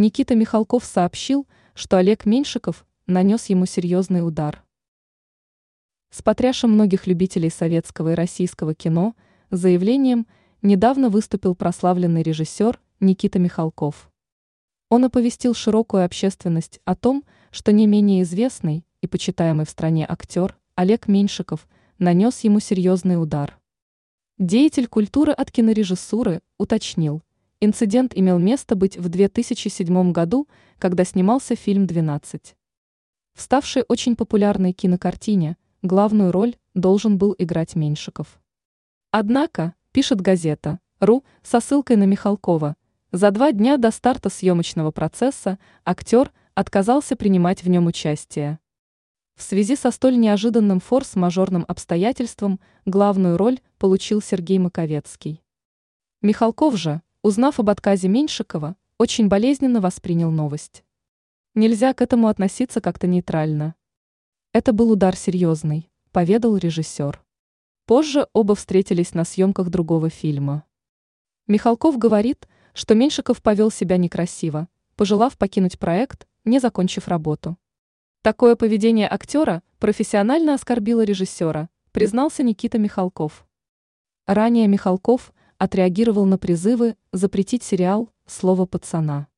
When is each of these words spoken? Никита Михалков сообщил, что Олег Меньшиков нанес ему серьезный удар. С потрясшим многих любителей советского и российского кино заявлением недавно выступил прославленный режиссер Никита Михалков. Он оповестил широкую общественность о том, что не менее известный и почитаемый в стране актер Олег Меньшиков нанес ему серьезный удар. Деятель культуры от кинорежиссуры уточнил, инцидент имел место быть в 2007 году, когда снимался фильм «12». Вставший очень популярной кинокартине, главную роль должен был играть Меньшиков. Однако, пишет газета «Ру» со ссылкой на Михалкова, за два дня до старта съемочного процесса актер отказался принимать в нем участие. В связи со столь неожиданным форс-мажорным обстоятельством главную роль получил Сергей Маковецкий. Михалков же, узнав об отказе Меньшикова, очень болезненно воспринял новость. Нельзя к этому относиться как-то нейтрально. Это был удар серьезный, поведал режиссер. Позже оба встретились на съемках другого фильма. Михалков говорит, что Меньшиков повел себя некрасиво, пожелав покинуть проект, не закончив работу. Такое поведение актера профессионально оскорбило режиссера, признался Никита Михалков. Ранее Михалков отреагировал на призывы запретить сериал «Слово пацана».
Никита 0.00 0.34
Михалков 0.34 0.86
сообщил, 0.86 1.46
что 1.74 1.98
Олег 1.98 2.24
Меньшиков 2.24 2.86
нанес 3.06 3.44
ему 3.50 3.66
серьезный 3.66 4.26
удар. 4.26 4.64
С 6.08 6.22
потрясшим 6.22 6.70
многих 6.70 7.06
любителей 7.06 7.50
советского 7.50 8.12
и 8.12 8.14
российского 8.14 8.74
кино 8.74 9.14
заявлением 9.50 10.26
недавно 10.62 11.10
выступил 11.10 11.54
прославленный 11.54 12.22
режиссер 12.22 12.80
Никита 13.00 13.38
Михалков. 13.38 14.10
Он 14.88 15.04
оповестил 15.04 15.52
широкую 15.52 16.06
общественность 16.06 16.80
о 16.86 16.96
том, 16.96 17.22
что 17.50 17.70
не 17.70 17.86
менее 17.86 18.22
известный 18.22 18.86
и 19.02 19.06
почитаемый 19.06 19.66
в 19.66 19.68
стране 19.68 20.06
актер 20.08 20.56
Олег 20.76 21.08
Меньшиков 21.08 21.68
нанес 21.98 22.40
ему 22.40 22.58
серьезный 22.60 23.22
удар. 23.22 23.58
Деятель 24.38 24.86
культуры 24.86 25.32
от 25.32 25.50
кинорежиссуры 25.50 26.40
уточнил, 26.56 27.20
инцидент 27.60 28.12
имел 28.16 28.38
место 28.38 28.74
быть 28.74 28.96
в 28.96 29.08
2007 29.08 30.12
году, 30.12 30.48
когда 30.78 31.04
снимался 31.04 31.54
фильм 31.54 31.84
«12». 31.84 32.54
Вставший 33.34 33.84
очень 33.88 34.16
популярной 34.16 34.72
кинокартине, 34.72 35.56
главную 35.82 36.32
роль 36.32 36.56
должен 36.74 37.18
был 37.18 37.34
играть 37.38 37.76
Меньшиков. 37.76 38.40
Однако, 39.10 39.74
пишет 39.92 40.20
газета 40.20 40.80
«Ру» 40.98 41.24
со 41.42 41.60
ссылкой 41.60 41.96
на 41.96 42.04
Михалкова, 42.04 42.76
за 43.12 43.30
два 43.30 43.52
дня 43.52 43.76
до 43.76 43.90
старта 43.90 44.30
съемочного 44.30 44.90
процесса 44.90 45.58
актер 45.84 46.32
отказался 46.54 47.16
принимать 47.16 47.62
в 47.62 47.68
нем 47.68 47.86
участие. 47.86 48.58
В 49.34 49.42
связи 49.42 49.74
со 49.74 49.90
столь 49.90 50.18
неожиданным 50.18 50.80
форс-мажорным 50.80 51.64
обстоятельством 51.66 52.60
главную 52.84 53.36
роль 53.36 53.60
получил 53.78 54.20
Сергей 54.20 54.58
Маковецкий. 54.58 55.42
Михалков 56.22 56.76
же, 56.76 57.00
узнав 57.22 57.60
об 57.60 57.68
отказе 57.68 58.08
Меньшикова, 58.08 58.76
очень 58.98 59.28
болезненно 59.28 59.80
воспринял 59.80 60.30
новость. 60.30 60.84
Нельзя 61.54 61.92
к 61.92 62.00
этому 62.00 62.28
относиться 62.28 62.80
как-то 62.80 63.06
нейтрально. 63.06 63.74
Это 64.52 64.72
был 64.72 64.90
удар 64.90 65.16
серьезный, 65.16 65.90
поведал 66.12 66.56
режиссер. 66.56 67.22
Позже 67.86 68.28
оба 68.32 68.54
встретились 68.54 69.14
на 69.14 69.24
съемках 69.24 69.68
другого 69.68 70.10
фильма. 70.10 70.64
Михалков 71.46 71.98
говорит, 71.98 72.48
что 72.72 72.94
Меньшиков 72.94 73.42
повел 73.42 73.70
себя 73.70 73.96
некрасиво, 73.96 74.68
пожелав 74.96 75.36
покинуть 75.36 75.78
проект, 75.78 76.26
не 76.44 76.58
закончив 76.58 77.08
работу. 77.08 77.58
Такое 78.22 78.56
поведение 78.56 79.08
актера 79.08 79.62
профессионально 79.78 80.54
оскорбило 80.54 81.02
режиссера, 81.02 81.68
признался 81.92 82.42
Никита 82.42 82.78
Михалков. 82.78 83.46
Ранее 84.26 84.68
Михалков 84.68 85.32
отреагировал 85.60 86.24
на 86.24 86.38
призывы 86.38 86.96
запретить 87.12 87.62
сериал 87.62 88.08
«Слово 88.26 88.64
пацана». 88.64 89.28